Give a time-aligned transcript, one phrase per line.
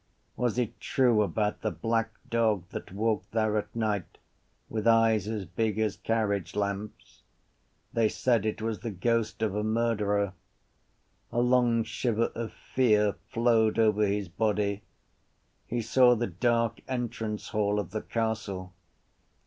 [0.35, 4.17] Was it true about the black dog that walked there at night
[4.67, 7.21] with eyes as big as carriagelamps?
[7.93, 10.33] They said it was the ghost of a murderer.
[11.31, 14.81] A long shiver of fear flowed over his body.
[15.67, 18.73] He saw the dark entrance hall of the castle.